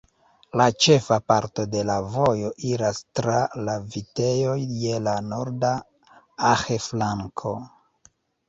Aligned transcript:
La 0.59 0.65
ĉefa 0.85 1.17
parto 1.31 1.65
de 1.75 1.83
la 1.89 1.97
vojo 2.15 2.49
iras 2.69 3.01
tra 3.19 3.37
la 3.67 3.77
vitejoj 3.97 4.57
je 4.87 4.97
la 5.11 5.15
norda 5.29 5.75
Ahr-flanko. 6.55 7.55